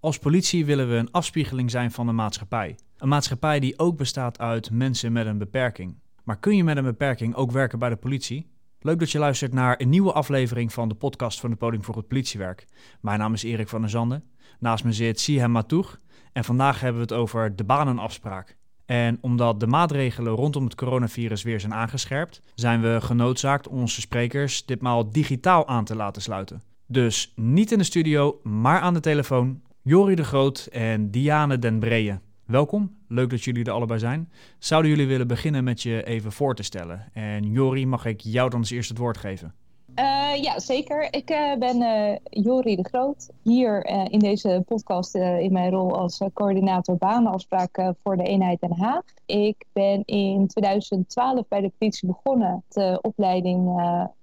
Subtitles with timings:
[0.00, 2.76] Als politie willen we een afspiegeling zijn van de maatschappij.
[2.98, 5.98] Een maatschappij die ook bestaat uit mensen met een beperking.
[6.24, 8.50] Maar kun je met een beperking ook werken bij de politie?
[8.78, 11.96] Leuk dat je luistert naar een nieuwe aflevering van de podcast van de Podium voor
[11.96, 12.66] het Politiewerk.
[13.00, 14.24] Mijn naam is Erik van der Zanden.
[14.58, 16.00] Naast me zit Sihem Matoeg.
[16.32, 18.56] En vandaag hebben we het over de banenafspraak.
[18.86, 24.66] En omdat de maatregelen rondom het coronavirus weer zijn aangescherpt, zijn we genoodzaakt onze sprekers
[24.66, 26.62] ditmaal digitaal aan te laten sluiten.
[26.86, 29.60] Dus niet in de studio, maar aan de telefoon.
[29.82, 32.20] Jori de Groot en Diane den Breeën.
[32.46, 34.32] Welkom, leuk dat jullie er allebei zijn.
[34.58, 37.10] Zouden jullie willen beginnen met je even voor te stellen?
[37.12, 39.54] En Jori, mag ik jou dan als eerst het woord geven?
[39.96, 41.14] Uh, ja, zeker.
[41.14, 43.30] Ik uh, ben uh, Jori de Groot.
[43.42, 49.04] Hier in deze podcast in mijn rol als coördinator banenafspraak voor de eenheid Den Haag.
[49.26, 52.64] Ik ben in 2012 bij de politie begonnen.
[52.68, 53.82] De opleiding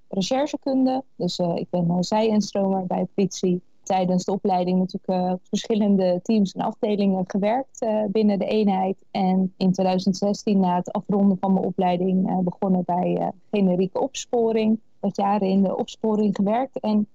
[0.09, 1.03] recherchekunde.
[1.16, 7.23] Dus ik ben zij-instromer bij politie tijdens de opleiding natuurlijk uh, verschillende teams en afdelingen
[7.27, 9.03] gewerkt uh, binnen de eenheid.
[9.11, 14.79] En in 2016, na het afronden van mijn opleiding, uh, begonnen bij generieke opsporing.
[14.99, 16.79] Wat jaren in de opsporing gewerkt.
[16.79, 17.07] En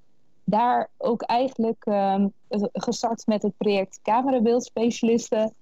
[0.45, 2.29] daar ook eigenlijk ehm,
[2.73, 5.53] gestart met het project camerabeeldspecialisten.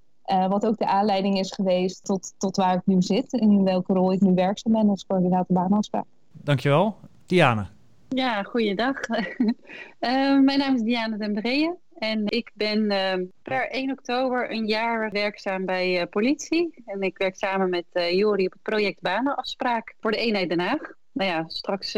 [0.48, 3.32] wat ook de aanleiding is geweest tot, tot waar ik nu zit.
[3.32, 6.04] In welke rol ik nu werkzaam ben als coördinator baanafspraak.
[6.32, 6.94] Dankjewel.
[7.26, 7.66] Diane.
[8.14, 9.08] Ja, goeiedag.
[9.08, 14.66] uh, mijn naam is Diana den Breeën en ik ben uh, per 1 oktober een
[14.66, 16.82] jaar werkzaam bij uh, politie.
[16.86, 20.92] En ik werk samen met Jori op het project Banenafspraak voor de eenheid Den Haag.
[21.12, 21.92] Nou ja, straks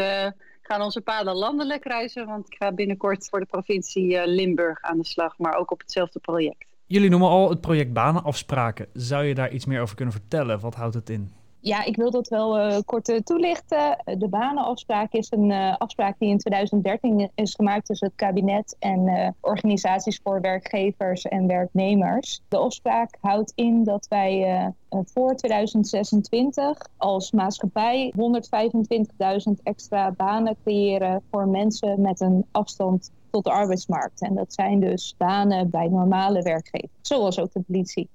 [0.62, 5.06] gaan onze paden landelijk kruisen, want ik ga binnenkort voor de provincie Limburg aan de
[5.06, 6.66] slag, maar ook op hetzelfde project.
[6.86, 8.86] Jullie noemen al het project Banenafspraken.
[8.92, 10.60] Zou je daar iets meer over kunnen vertellen?
[10.60, 11.41] Wat houdt het in?
[11.64, 13.96] Ja, ik wil dat wel uh, kort toelichten.
[14.04, 19.34] De banenafspraak is een uh, afspraak die in 2013 is gemaakt tussen het kabinet en
[19.40, 22.40] organisaties voor werkgevers en werknemers.
[22.48, 31.48] De afspraak houdt in dat wij voor 2026 als maatschappij 125.000 extra banen creëren voor
[31.48, 34.20] mensen met een afstand tot de arbeidsmarkt.
[34.20, 38.08] En dat zijn dus banen bij normale werkgevers, zoals ook de politie.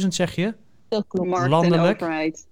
[0.00, 0.54] 125.000 zeg je?
[0.92, 1.48] Dat klopt.
[1.48, 2.00] Landelijk.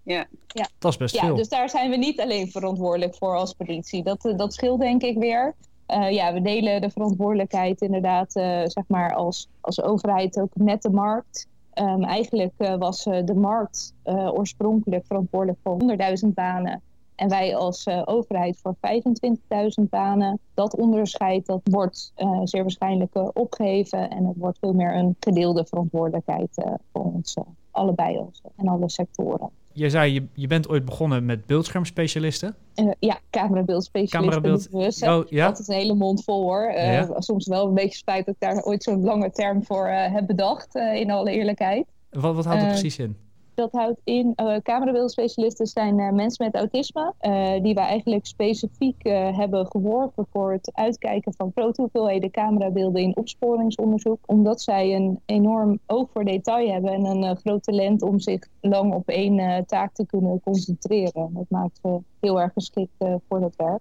[0.03, 0.27] Ja.
[0.47, 0.69] ja.
[0.78, 1.34] Dat is best ja, veel.
[1.34, 4.03] Dus daar zijn we niet alleen verantwoordelijk voor als politie.
[4.03, 5.55] Dat, eh, dat scheelt denk ik weer.
[5.89, 10.83] Uh, ja, we delen de verantwoordelijkheid inderdaad, uh, zeg maar, als, als overheid ook met
[10.83, 11.47] de markt.
[11.75, 13.95] Um, eigenlijk uh, was de markt
[14.34, 15.77] oorspronkelijk verantwoordelijk voor
[16.25, 16.83] 100.000 banen.
[17.15, 20.39] En wij als overheid voor 25.000 banen.
[20.55, 22.12] Dat onderscheid dat wordt
[22.45, 24.11] zeer waarschijnlijk opgeheven.
[24.11, 26.55] En het wordt veel meer een gedeelde verantwoordelijkheid
[26.93, 27.37] voor ons
[27.81, 29.51] allebei onze en alle sectoren.
[29.73, 32.55] Je zei, je, je bent ooit begonnen met beeldschermspecialisten?
[32.75, 34.21] Uh, ja, camerabeeldspecialisten.
[34.21, 35.25] Camerabeeld.
[35.25, 35.47] Oh, ja?
[35.47, 36.69] Dat is een hele mond vol hoor.
[36.69, 37.21] Uh, ja.
[37.21, 40.27] Soms wel een beetje spijt dat ik daar ooit zo'n lange term voor uh, heb
[40.27, 41.87] bedacht, in alle eerlijkheid.
[42.11, 43.17] Wat, wat houdt het precies in?
[43.60, 49.03] Dat houdt in, uh, camerabeeldspecialisten zijn uh, mensen met autisme, uh, die we eigenlijk specifiek
[49.32, 54.19] hebben geworven voor het uitkijken van grote hoeveelheden camerabeelden in opsporingsonderzoek.
[54.26, 58.94] Omdat zij een enorm oog voor detail hebben en een groot talent om zich lang
[58.94, 61.31] op één taak te kunnen concentreren.
[61.32, 63.81] Dat maakt ze heel erg geschikt voor dat werk.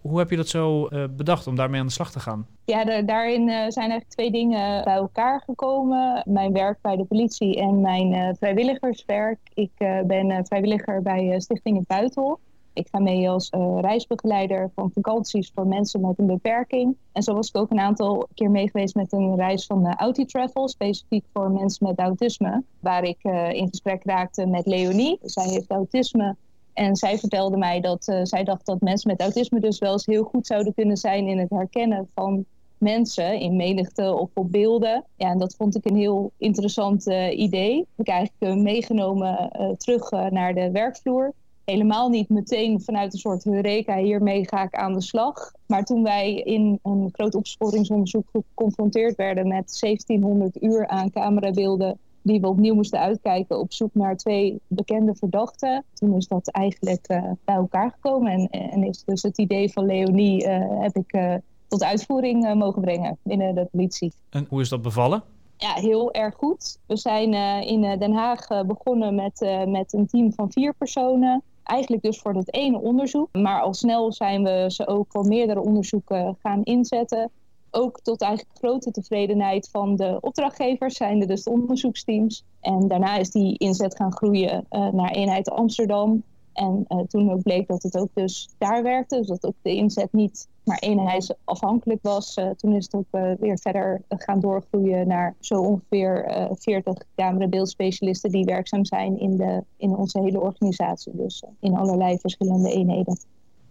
[0.00, 2.46] Hoe heb je dat zo uh, bedacht om daarmee aan de slag te gaan?
[2.64, 6.22] Ja, daarin uh, zijn eigenlijk twee dingen bij elkaar gekomen.
[6.26, 9.38] Mijn werk bij de politie en mijn uh, vrijwilligerswerk.
[9.54, 9.70] Ik
[10.06, 12.38] ben vrijwilliger bij Stichting het Buitenhof.
[12.72, 16.96] Ik ga mee als reisbegeleider van vakanties voor mensen met een beperking.
[17.12, 20.24] En zo was ik ook een aantal keer mee geweest met een reis van uh,
[20.26, 22.62] Travel, specifiek voor mensen met autisme.
[22.80, 23.18] Waar ik
[23.52, 25.18] in gesprek raakte met Leonie.
[25.22, 26.36] Zij heeft autisme
[26.76, 30.06] en zij vertelde mij dat uh, zij dacht dat mensen met autisme dus wel eens
[30.06, 32.44] heel goed zouden kunnen zijn in het herkennen van
[32.78, 35.04] mensen in menigte of op beelden.
[35.16, 37.76] Ja, en dat vond ik een heel interessant uh, idee.
[37.76, 41.32] Heb ik eigenlijk uh, meegenomen terug naar de werkvloer.
[41.64, 45.52] Helemaal niet meteen vanuit een soort Eureka, hiermee ga ik aan de slag.
[45.66, 52.40] Maar toen wij in een groot opsporingsonderzoek geconfronteerd werden met 1700 uur aan camerabeelden die
[52.40, 55.84] we opnieuw moesten uitkijken op zoek naar twee bekende verdachten.
[55.94, 59.86] Toen is dat eigenlijk uh, bij elkaar gekomen en, en, is dus het idee van
[59.86, 61.34] Leonie uh, heb ik uh,
[61.68, 64.12] tot uitvoering mogen brengen binnen de politie.
[64.30, 65.22] En hoe is dat bevallen?
[65.56, 66.78] Ja, heel erg goed.
[66.86, 67.34] We zijn
[67.64, 71.42] in Den Haag begonnen met, met een team van vier personen.
[71.62, 73.28] Eigenlijk dus voor dat ene onderzoek.
[73.32, 77.30] Maar al snel zijn we ze ook voor meerdere onderzoeken gaan inzetten
[77.70, 82.44] ook tot eigenlijk grote tevredenheid van de opdrachtgevers, zijn er dus de onderzoeksteams.
[82.60, 86.22] En daarna is die inzet gaan groeien uh, naar eenheid Amsterdam.
[86.52, 89.16] En uh, toen bleek dat het ook dus daar werkte.
[89.16, 92.36] Dus dat ook de inzet niet maar eenheidsafhankelijk was.
[92.36, 98.44] Uh, toen is het ook weer verder gaan doorgroeien naar zo ongeveer 40 camerabeeldspecialisten die
[98.44, 101.12] werkzaam zijn in, de, in onze hele organisatie.
[101.16, 103.18] Dus in allerlei verschillende eenheden.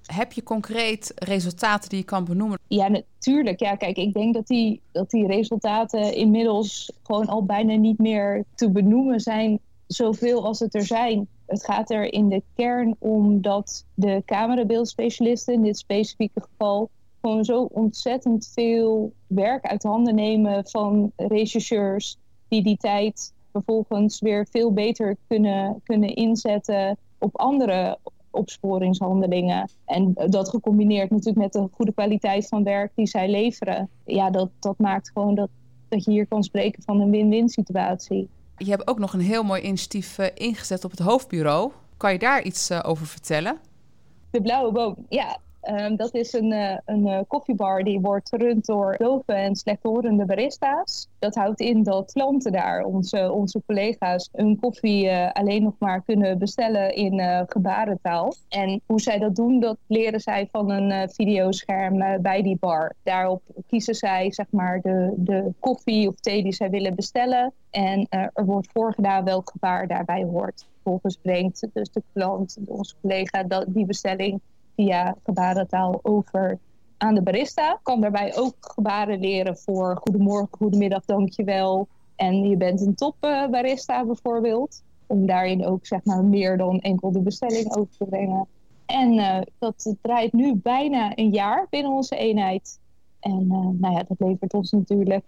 [0.05, 2.59] Heb je concreet resultaten die je kan benoemen?
[2.67, 3.59] Ja, natuurlijk.
[3.59, 8.43] Ja, kijk, ik denk dat die, dat die resultaten inmiddels gewoon al bijna niet meer
[8.55, 11.27] te benoemen zijn, zoveel als het er zijn.
[11.45, 16.89] Het gaat er in de kern om dat de camerabeeldspecialisten in dit specifieke geval
[17.21, 22.17] gewoon zo ontzettend veel werk uit handen nemen van rechercheurs
[22.47, 27.97] die die tijd vervolgens weer veel beter kunnen, kunnen inzetten op andere
[28.35, 29.69] opsporingshandelingen.
[29.85, 33.89] En dat gecombineerd natuurlijk met de goede kwaliteit van werk die zij leveren.
[34.05, 35.49] Ja, dat, dat maakt gewoon dat,
[35.87, 38.29] dat je hier kan spreken van een win-win situatie.
[38.57, 41.71] Je hebt ook nog een heel mooi initiatief uh, ingezet op het hoofdbureau.
[41.97, 43.57] Kan je daar iets uh, over vertellen?
[44.31, 45.37] De Blauwe Boom, ja.
[45.69, 51.07] Um, dat is een, uh, een koffiebar die wordt gerund door dove en slechthorende barista's.
[51.19, 56.37] Dat houdt in dat klanten daar, onze, onze collega's, hun koffie alleen nog maar kunnen
[56.37, 58.33] bestellen in gebarentaal.
[58.49, 62.93] En hoe zij dat doen, dat leren zij van een videoscherm bij die bar.
[63.03, 67.53] Daarop kiezen zij zeg maar de, de koffie of thee die zij willen bestellen.
[67.69, 70.65] En er wordt voorgedaan welk gebaar daarbij hoort.
[70.73, 74.41] Vervolgens brengt dus de klant, onze collega, die bestelling
[74.75, 76.59] via gebarentaal over
[76.97, 77.79] aan de barista.
[77.83, 81.87] Kan daarbij ook gebaren leren voor goedemorgen, goedemiddag, dankjewel.
[82.15, 84.83] En je bent een top uh, barista bijvoorbeeld.
[85.07, 88.47] Om daarin ook zeg maar meer dan enkel de bestelling over te brengen.
[88.85, 92.79] En uh, dat draait nu bijna een jaar binnen onze eenheid.
[93.19, 95.25] En uh, nou ja, dat levert ons natuurlijk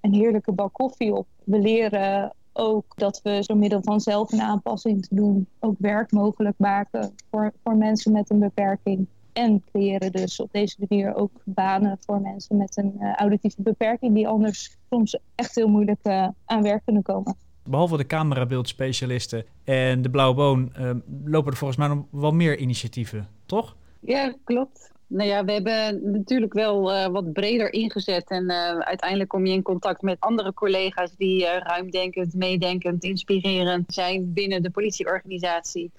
[0.00, 1.26] een heerlijke bak koffie op.
[1.44, 6.12] We leren ook dat we door middel van zelf een aanpassing te doen ook werk
[6.12, 9.06] mogelijk maken voor, voor mensen met een beperking.
[9.32, 14.14] En creëren dus op deze manier ook banen voor mensen met een uh, auditieve beperking
[14.14, 17.36] die anders soms echt heel moeilijk uh, aan werk kunnen komen.
[17.64, 20.90] Behalve de camerabeeldspecialisten en de Blauwe Boon uh,
[21.24, 23.76] lopen er volgens mij nog wel meer initiatieven, toch?
[24.00, 24.92] Ja, klopt.
[25.12, 28.30] Nou ja, we hebben natuurlijk wel uh, wat breder ingezet.
[28.30, 33.94] En uh, uiteindelijk kom je in contact met andere collega's die uh, ruimdenkend, meedenkend, inspirerend
[33.94, 35.90] zijn binnen de politieorganisatie.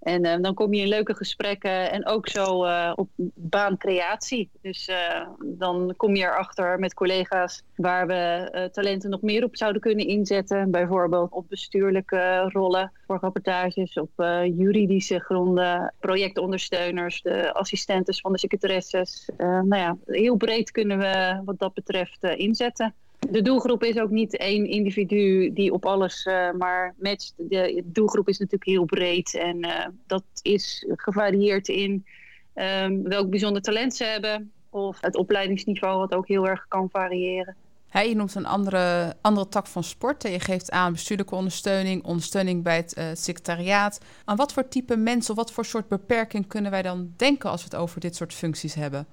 [0.00, 4.50] En uh, dan kom je in leuke gesprekken en ook zo uh, op baancreatie.
[4.60, 9.80] Dus uh, dan kom je erachter met collega's waar we talenten nog meer op zouden
[9.80, 10.70] kunnen inzetten.
[10.70, 14.10] Bijvoorbeeld op bestuurlijke rollen voor rapportages, op
[14.56, 19.28] juridische gronden, projectondersteuners, de assistentes van de secretaresses.
[19.36, 24.36] nou ja, heel breed kunnen we wat dat betreft inzetten de doelgroep is ook niet
[24.36, 27.34] één individu die op alles uh, maar matcht.
[27.36, 32.06] De doelgroep is natuurlijk heel breed en uh, dat is gevarieerd in
[32.54, 37.56] um, welk bijzonder talent ze hebben of het opleidingsniveau wat ook heel erg kan variëren.
[38.04, 40.22] Je noemt een andere, andere tak van sport.
[40.22, 44.00] Je geeft aan bestuurlijke ondersteuning, ondersteuning bij het uh, secretariaat.
[44.24, 47.60] Aan wat voor type mensen of wat voor soort beperking kunnen wij dan denken als
[47.64, 49.06] we het over dit soort functies hebben?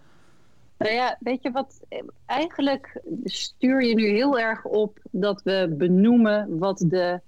[0.77, 1.81] Nou ja, weet je wat?
[2.25, 7.19] Eigenlijk stuur je nu heel erg op dat we benoemen wat de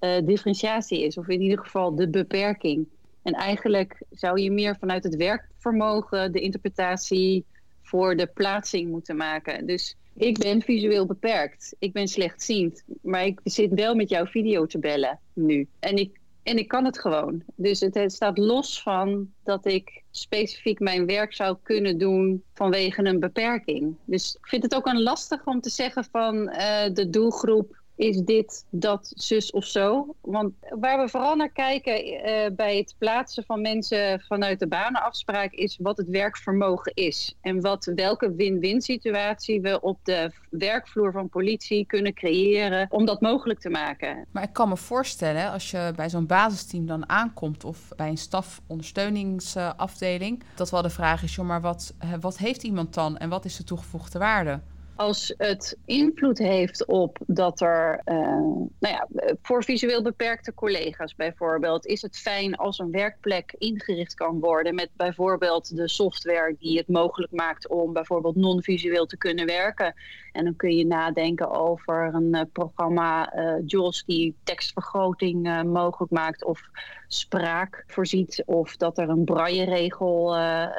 [0.00, 2.86] uh, differentiatie is, of in ieder geval de beperking.
[3.22, 7.44] En eigenlijk zou je meer vanuit het werkvermogen de interpretatie
[7.82, 9.66] voor de plaatsing moeten maken.
[9.66, 11.76] Dus ik ben visueel beperkt.
[11.78, 12.84] Ik ben slechtziend.
[13.02, 15.66] Maar ik zit wel met jouw video te bellen nu.
[15.80, 17.42] En ik en ik kan het gewoon.
[17.54, 23.20] Dus het, staat los van dat ik specifiek mijn werk zou kunnen doen vanwege een
[23.20, 23.96] beperking.
[24.04, 28.16] Dus ik vind het ook een lastig om te zeggen van uh, de doelgroep is
[28.16, 30.14] dit, dat, zus of zo.
[30.20, 32.16] Want waar we vooral naar kijken uh,
[32.56, 37.36] bij het plaatsen van mensen vanuit de banenafspraak is wat het werkvermogen is.
[37.40, 43.20] En wat, welke win-win situatie we op de werkvloer van politie kunnen creëren om dat
[43.20, 44.26] mogelijk te maken.
[44.30, 48.18] Maar ik kan me voorstellen, als je bij zo'n basisteam dan aankomt of bij een
[48.18, 53.44] stafondersteuningsafdeling, dat wel de vraag is, joh, maar wat, wat heeft iemand dan en wat
[53.44, 54.60] is de toegevoegde waarde?
[54.96, 59.08] Als het invloed heeft op dat er, uh, nou ja,
[59.42, 64.90] voor visueel beperkte collega's bijvoorbeeld, is het fijn als een werkplek ingericht kan worden met
[64.96, 69.94] bijvoorbeeld de software die het mogelijk maakt om bijvoorbeeld non-visueel te kunnen werken.
[70.32, 76.60] En dan kun je nadenken over een uh, programma uh, die tekstvergroting mogelijk maakt of
[77.08, 80.36] spraak voorziet of dat er een braille-regel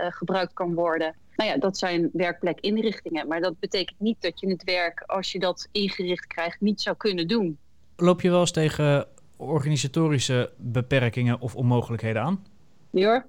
[0.09, 1.15] gebruikt kan worden.
[1.35, 3.27] Nou ja, dat zijn werkplekinrichtingen.
[3.27, 6.95] Maar dat betekent niet dat je het werk, als je dat ingericht krijgt, niet zou
[6.95, 7.57] kunnen doen.
[7.95, 12.45] Loop je wel eens tegen organisatorische beperkingen of onmogelijkheden aan?
[12.91, 13.27] hoor.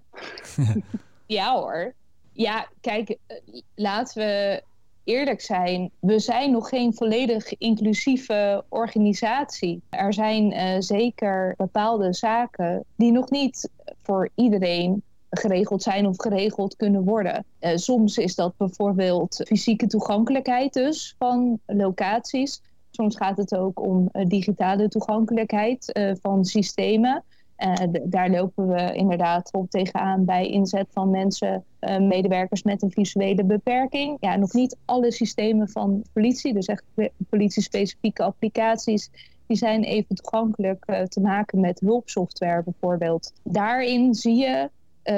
[1.27, 1.95] ja hoor.
[2.33, 3.37] Ja, kijk, eh,
[3.75, 4.63] laten we
[5.05, 5.91] eerlijk zijn.
[6.01, 9.83] We zijn nog geen volledig inclusieve organisatie.
[9.89, 13.71] Er zijn uh, zeker bepaalde zaken die nog niet
[14.03, 15.03] voor iedereen
[15.37, 17.45] geregeld zijn of geregeld kunnen worden.
[17.61, 22.63] Uh, soms is dat bijvoorbeeld fysieke toegankelijkheid dus van locaties.
[22.91, 27.25] Soms gaat het ook om uh, digitale toegankelijkheid uh, van systemen.
[28.05, 31.65] daar lopen we inderdaad op tegenaan bij inzet van mensen,
[31.99, 34.17] medewerkers met een visuele beperking.
[34.21, 36.85] Ja, nog niet alle systemen van politie, dus echt
[37.29, 39.11] politie-specifieke applicaties,
[39.47, 43.33] die zijn even toegankelijk te maken met hulpsoftware bijvoorbeeld.
[43.43, 44.71] Daarin zie je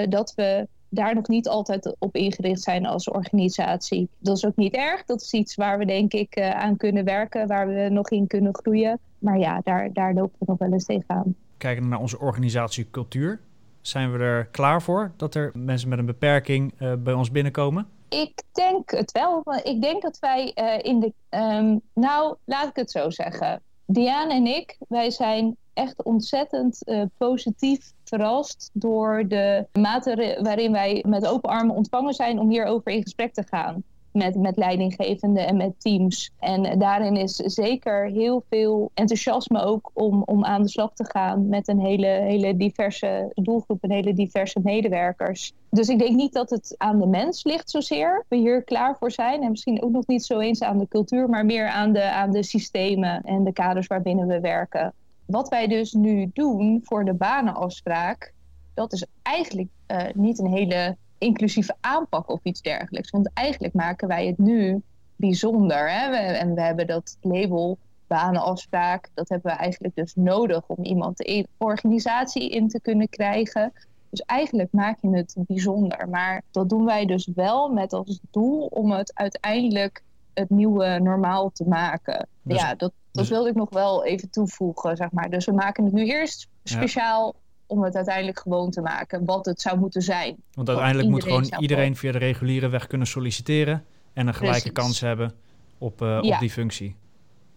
[0.09, 4.09] dat we daar nog niet altijd op ingericht zijn als organisatie.
[4.19, 5.05] Dat is ook niet erg.
[5.05, 8.27] Dat is iets waar we denk ik uh, aan kunnen werken, waar we nog in
[8.27, 8.99] kunnen groeien.
[9.19, 11.35] Maar ja, daar, daar lopen we nog wel eens tegenaan.
[11.57, 13.41] Kijken naar onze organisatiecultuur.
[13.81, 17.87] Zijn we er klaar voor dat er mensen met een beperking uh, bij ons binnenkomen?
[18.09, 19.43] Ik denk het wel.
[19.63, 20.53] Ik denk dat wij
[20.83, 21.13] in de.
[21.31, 23.63] Um, nou, laat ik het zo zeggen.
[23.87, 31.05] Diane en ik, wij zijn echt ontzettend uh, positief verrast door de mate waarin wij
[31.07, 33.83] met open armen ontvangen zijn om hierover in gesprek te gaan.
[34.13, 36.31] Met, met leidinggevenden en met teams.
[36.39, 41.49] En daarin is zeker heel veel enthousiasme ook om, om aan de slag te gaan
[41.49, 45.53] met een hele, hele diverse doelgroep en hele diverse medewerkers.
[45.71, 48.25] Dus ik denk niet dat het aan de mens ligt zozeer.
[48.29, 49.43] We hier klaar voor zijn.
[49.43, 52.31] En misschien ook nog niet zo eens aan de cultuur, maar meer aan de, aan
[52.31, 54.95] de systemen en de kaders waarbinnen we werken
[55.29, 58.33] wat wij dus nu doen voor de banenafspraak,
[58.75, 63.11] dat is eigenlijk uh, niet een hele inclusieve aanpak of iets dergelijks.
[63.11, 64.83] Want eigenlijk maken wij het nu
[65.17, 65.91] bijzonder.
[65.91, 66.11] Hè?
[66.11, 71.17] We, en we hebben dat label banenafspraak, dat hebben we eigenlijk dus nodig om iemand
[71.17, 73.73] de organisatie in te kunnen krijgen.
[74.11, 76.09] Dus eigenlijk maak je het bijzonder.
[76.09, 80.03] Maar dat doen wij dus wel met als doel om het uiteindelijk
[80.35, 82.29] het nieuwe normaal te maken.
[82.43, 83.37] Dus, ja, dat, dat dus...
[83.37, 85.31] wilde ik nog wel even toevoegen, zeg maar.
[85.31, 87.35] Dus we maken het nu eerst speciaal
[87.67, 90.37] om het uiteindelijk gewoon te maken, wat het zou moeten zijn.
[90.53, 94.83] Want uiteindelijk moet gewoon iedereen via de reguliere weg kunnen solliciteren en een gelijke Precies.
[94.83, 95.33] kans hebben
[95.79, 96.35] op, uh, ja.
[96.35, 96.97] op die functie.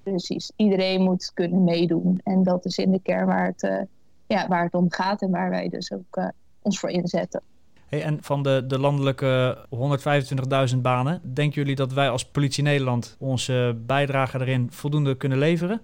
[0.03, 2.22] Precies, iedereen moet kunnen meedoen.
[2.24, 3.82] En dat is in de kern waar het, uh,
[4.27, 6.27] ja, waar het om gaat en waar wij dus ook uh,
[6.62, 7.41] ons voor inzetten.
[8.00, 9.57] En van de, de landelijke
[10.74, 15.81] 125.000 banen, denken jullie dat wij als Politie Nederland onze bijdrage erin voldoende kunnen leveren?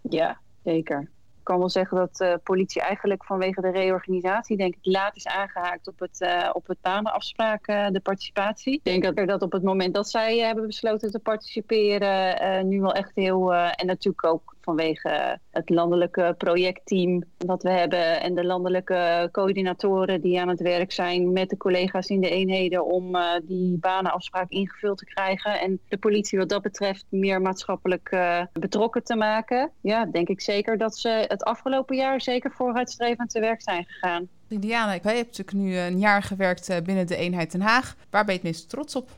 [0.00, 1.00] Ja, zeker.
[1.38, 5.26] Ik kan wel zeggen dat uh, politie eigenlijk vanwege de reorganisatie, denk ik, laat is
[5.26, 8.74] aangehaakt op het, uh, op het banenafspraak, uh, de participatie.
[8.74, 12.92] Ik denk dat, dat op het moment dat zij hebben besloten te participeren, nu wel
[12.92, 19.28] echt heel, en natuurlijk ook vanwege het landelijke projectteam dat we hebben en de landelijke
[19.32, 23.78] coördinatoren die aan het werk zijn met de collega's in de eenheden om uh, die
[23.78, 29.16] banenafspraak ingevuld te krijgen en de politie wat dat betreft meer maatschappelijk uh, betrokken te
[29.16, 29.70] maken.
[29.80, 34.28] Ja, denk ik zeker dat ze het afgelopen jaar zeker vooruitstrevend te werk zijn gegaan.
[34.48, 37.96] Diana, jij hebt natuurlijk nu een jaar gewerkt eh, binnen de eenheid Den Haag.
[38.10, 39.10] Waar ben je het meest trots op?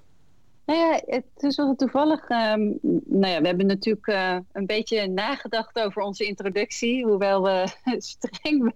[0.66, 2.30] Nou ja, het is wel toevallig.
[2.30, 7.04] Um, nou ja, we hebben natuurlijk uh, een beetje nagedacht over onze introductie.
[7.04, 7.66] Hoewel we
[7.98, 8.74] streng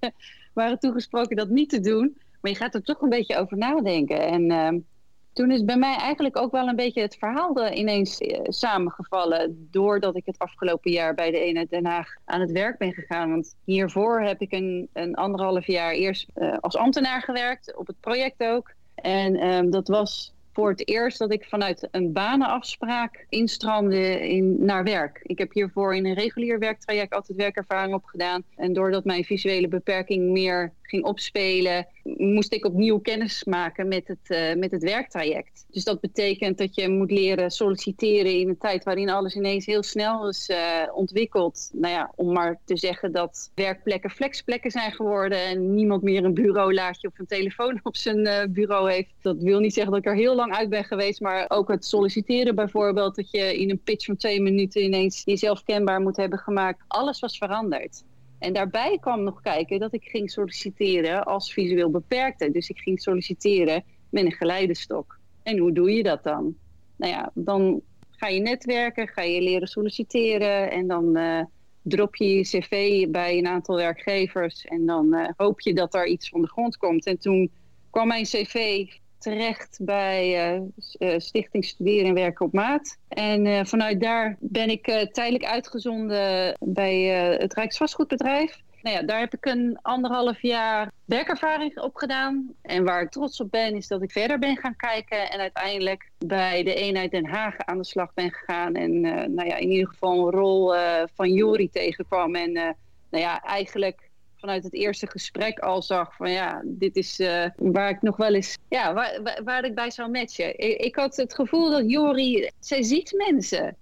[0.52, 2.18] waren toegesproken dat niet te doen.
[2.40, 4.26] Maar je gaat er toch een beetje over nadenken.
[4.26, 4.86] En um,
[5.32, 9.68] toen is bij mij eigenlijk ook wel een beetje het verhaal ineens uh, samengevallen.
[9.70, 13.30] Doordat ik het afgelopen jaar bij de eenheid Den Haag aan het werk ben gegaan.
[13.30, 17.76] Want hiervoor heb ik een, een anderhalf jaar eerst uh, als ambtenaar gewerkt.
[17.76, 18.72] Op het project ook.
[18.94, 24.84] En um, dat was voor het eerst dat ik vanuit een banenafspraak instroomde in, naar
[24.84, 25.20] werk.
[25.22, 28.42] Ik heb hiervoor in een regulier werktraject altijd werkervaring opgedaan.
[28.56, 34.18] En doordat mijn visuele beperking meer ging opspelen, moest ik opnieuw kennis maken met het,
[34.28, 35.64] uh, met het werktraject.
[35.70, 39.82] Dus dat betekent dat je moet leren solliciteren in een tijd waarin alles ineens heel
[39.82, 40.56] snel is uh,
[40.94, 41.70] ontwikkeld.
[41.72, 46.34] Nou ja, om maar te zeggen dat werkplekken flexplekken zijn geworden en niemand meer een
[46.34, 49.10] bureaulaadje of een telefoon op zijn uh, bureau heeft.
[49.20, 51.84] Dat wil niet zeggen dat ik er heel lang uit ben geweest, maar ook het
[51.84, 56.38] solliciteren bijvoorbeeld, dat je in een pitch van twee minuten ineens jezelf kenbaar moet hebben
[56.38, 56.84] gemaakt.
[56.88, 58.02] Alles was veranderd.
[58.40, 62.50] En daarbij kwam nog kijken dat ik ging solliciteren als visueel beperkte.
[62.50, 65.18] Dus ik ging solliciteren met een geleidestok.
[65.42, 66.54] En hoe doe je dat dan?
[66.96, 71.42] Nou ja, dan ga je netwerken, ga je leren solliciteren en dan uh,
[71.82, 76.06] drop je je cv bij een aantal werkgevers en dan uh, hoop je dat er
[76.06, 77.06] iets van de grond komt.
[77.06, 77.50] En toen
[77.90, 78.86] kwam mijn cv
[79.20, 80.52] terecht bij
[80.98, 82.96] uh, Stichting Studeren en Werken op Maat.
[83.08, 87.02] En uh, vanuit daar ben ik tijdelijk uitgezonden bij
[87.38, 88.60] het Rijksvastgoedbedrijf.
[88.82, 92.54] Nou ja, daar heb ik een anderhalf jaar werkervaring op gedaan.
[92.62, 95.30] En waar ik trots op ben, is dat ik verder ben gaan kijken.
[95.30, 98.74] En uiteindelijk bij de eenheid Den Haag aan de slag ben gegaan.
[98.74, 99.00] En
[99.34, 100.74] nou ja, in ieder geval een rol
[101.14, 102.34] van Jori tegenkwam.
[102.34, 104.09] En nou ja, eigenlijk
[104.40, 108.34] vanuit het eerste gesprek al zag van ja, dit is uh, waar ik nog wel
[108.34, 110.58] eens, ja, waar, waar, waar ik bij zou matchen.
[110.58, 113.76] Ik, ik, had het gevoel dat Jori, zij ziet mensen.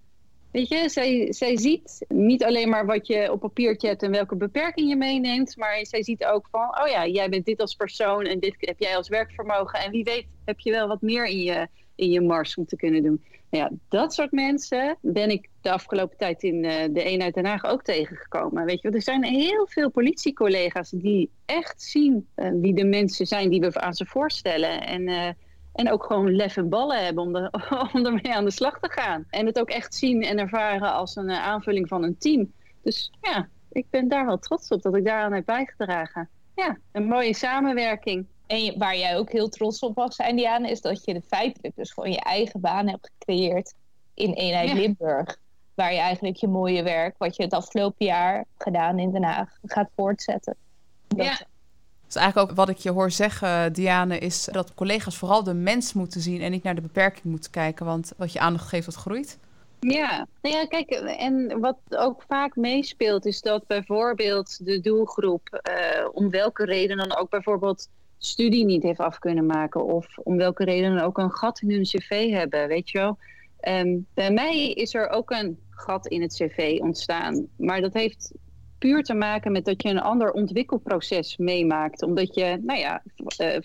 [0.50, 4.36] Weet je, zij, zij ziet niet alleen maar wat je op papiertje hebt en welke
[4.36, 8.24] beperking je meeneemt, maar zij ziet ook van, oh ja, jij bent dit als persoon
[8.24, 11.42] en dit heb jij als werkvermogen en wie weet heb je wel wat meer in
[11.42, 13.24] je, in je mars om te kunnen doen.
[13.50, 17.46] Nou ja, dat soort mensen ben ik de afgelopen tijd in uh, de eenheid Den
[17.46, 18.64] Haag ook tegengekomen.
[18.64, 23.50] Weet je, er zijn heel veel politiecollega's die echt zien uh, wie de mensen zijn
[23.50, 24.86] die we aan ze voorstellen.
[24.86, 25.28] En, uh,
[25.72, 27.50] en ook gewoon lef en ballen hebben om, de,
[27.92, 29.24] om ermee aan de slag te gaan.
[29.30, 32.52] En het ook echt zien en ervaren als een aanvulling van een team.
[32.82, 36.28] Dus ja, ik ben daar wel trots op dat ik daaraan heb bijgedragen.
[36.54, 38.26] Ja, een mooie samenwerking.
[38.48, 41.76] En waar jij ook heel trots op mag zijn, Diana, is dat je de feitelijk
[41.76, 43.74] dus gewoon je eigen baan hebt gecreëerd
[44.14, 44.74] in eenheid ja.
[44.74, 45.38] Limburg.
[45.74, 49.58] Waar je eigenlijk je mooie werk, wat je het afgelopen jaar gedaan in Den Haag,
[49.64, 50.56] gaat voortzetten.
[51.08, 51.26] Dat...
[51.26, 51.38] Ja.
[52.06, 55.92] Dus eigenlijk ook wat ik je hoor zeggen, Diane, is dat collega's vooral de mens
[55.92, 57.86] moeten zien en niet naar de beperking moeten kijken.
[57.86, 59.38] Want wat je aandacht geeft, dat groeit.
[59.80, 66.08] Ja, nou ja, kijk, en wat ook vaak meespeelt, is dat bijvoorbeeld de doelgroep, uh,
[66.12, 67.88] om welke reden dan ook bijvoorbeeld
[68.18, 69.84] studie niet heeft af kunnen maken.
[69.84, 73.18] Of om welke reden dan ook een gat in hun cv hebben, weet je wel.
[73.68, 77.46] Um, bij mij is er ook een gat in het cv ontstaan.
[77.56, 78.32] Maar dat heeft
[78.78, 82.02] puur te maken met dat je een ander ontwikkelproces meemaakt.
[82.02, 83.02] Omdat je, nou ja,
[83.38, 83.56] uh,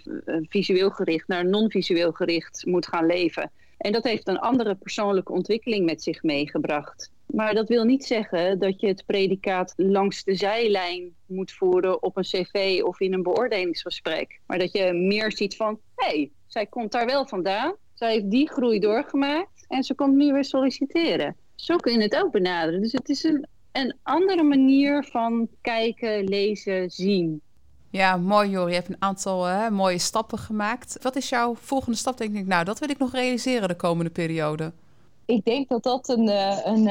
[0.49, 3.51] visueel gericht naar non-visueel gericht moet gaan leven.
[3.77, 7.11] En dat heeft een andere persoonlijke ontwikkeling met zich meegebracht.
[7.35, 12.17] Maar dat wil niet zeggen dat je het predicaat langs de zijlijn moet voeren op
[12.17, 14.39] een cv of in een beoordelingsgesprek.
[14.45, 17.75] Maar dat je meer ziet van, hé, hey, zij komt daar wel vandaan.
[17.93, 21.35] Zij heeft die groei doorgemaakt en ze komt nu weer solliciteren.
[21.55, 22.81] Zo kun je het ook benaderen.
[22.81, 27.41] Dus het is een, andere manier van kijken, lezen, zien.
[27.89, 28.69] Ja, mooi Jori.
[28.69, 30.97] Je hebt een aantal mooie stappen gemaakt.
[31.01, 32.17] Wat is jouw volgende stap?
[32.17, 34.71] Denk ik, nou, dat wil ik nog realiseren de komende periode
[35.25, 36.27] ik denk dat dat een,
[36.67, 36.83] een,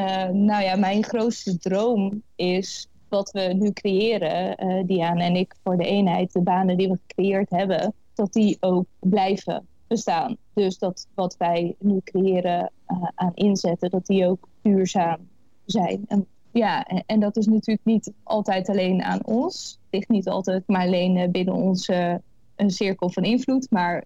[0.44, 2.86] nou ja, mijn grootste droom is.
[3.08, 6.98] Wat we nu creëren, uh, Diana en ik, voor de eenheid, de banen die we
[7.06, 10.36] gecreëerd hebben, dat die ook blijven bestaan.
[10.54, 12.72] Dus dat wat wij nu creëren
[13.14, 15.28] aan inzetten, dat die ook duurzaam
[15.64, 16.04] zijn.
[16.08, 19.78] En, ja, en, en, dat is natuurlijk niet altijd alleen aan ons.
[19.82, 22.20] Het ligt niet altijd maar alleen binnen onze
[22.56, 24.04] een cirkel van invloed, maar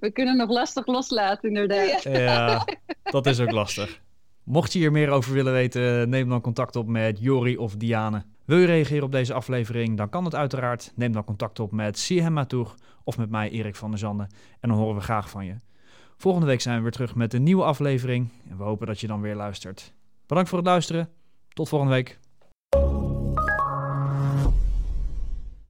[0.00, 2.02] we kunnen nog lastig loslaten, inderdaad.
[2.02, 2.66] Ja,
[3.02, 4.00] dat is ook lastig.
[4.46, 8.24] Mocht je hier meer over willen weten, neem dan contact op met Jori of Diane.
[8.44, 9.96] Wil je reageren op deze aflevering?
[9.96, 10.92] Dan kan het uiteraard.
[10.94, 14.28] Neem dan contact op met Sihem Matour of met mij, Erik van der Zanden.
[14.60, 15.54] En dan horen we graag van je.
[16.16, 18.28] Volgende week zijn we weer terug met een nieuwe aflevering.
[18.48, 19.92] En we hopen dat je dan weer luistert.
[20.26, 21.08] Bedankt voor het luisteren.
[21.48, 22.18] Tot volgende week.